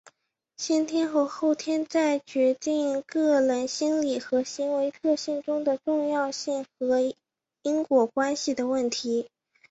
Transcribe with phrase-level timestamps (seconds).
[0.57, 6.97] 先天与后天在决定个人心理和行为特性中的重要性或
[7.61, 9.29] 因果关系的问题。